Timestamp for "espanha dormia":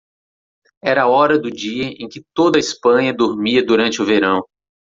2.59-3.63